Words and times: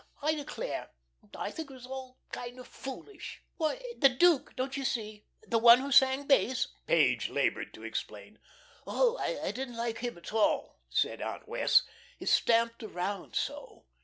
I 0.23 0.33
declare, 0.33 0.89
I 1.37 1.51
think 1.51 1.69
it 1.69 1.73
was 1.75 1.85
all 1.85 2.17
kind 2.31 2.57
of 2.59 2.65
foolish." 2.67 3.43
"Why, 3.57 3.79
the 3.95 4.09
duke 4.09 4.55
don't 4.55 4.75
you 4.75 4.83
see. 4.83 5.27
The 5.43 5.59
one 5.59 5.77
who 5.79 5.91
sang 5.91 6.25
bass" 6.25 6.69
Page 6.87 7.29
laboured 7.29 7.71
to 7.75 7.83
explain. 7.83 8.39
"Oh, 8.87 9.15
I 9.17 9.51
didn't 9.51 9.77
like 9.77 9.99
him 9.99 10.17
at 10.17 10.33
all," 10.33 10.79
said 10.89 11.21
Aunt 11.21 11.47
Wess'. 11.47 11.83
"He 12.17 12.25
stamped 12.25 12.81
around 12.81 13.35
so." 13.35 13.85